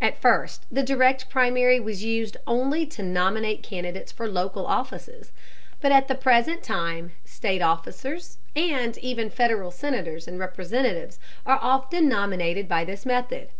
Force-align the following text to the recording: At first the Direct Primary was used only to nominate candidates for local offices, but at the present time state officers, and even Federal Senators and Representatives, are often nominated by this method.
At 0.00 0.20
first 0.20 0.66
the 0.72 0.82
Direct 0.82 1.28
Primary 1.30 1.78
was 1.78 2.02
used 2.02 2.36
only 2.48 2.84
to 2.86 3.00
nominate 3.00 3.62
candidates 3.62 4.10
for 4.10 4.26
local 4.26 4.66
offices, 4.66 5.30
but 5.80 5.92
at 5.92 6.08
the 6.08 6.16
present 6.16 6.64
time 6.64 7.12
state 7.24 7.62
officers, 7.62 8.38
and 8.56 8.98
even 8.98 9.30
Federal 9.30 9.70
Senators 9.70 10.26
and 10.26 10.40
Representatives, 10.40 11.20
are 11.46 11.60
often 11.62 12.08
nominated 12.08 12.66
by 12.68 12.84
this 12.84 13.06
method. 13.06 13.50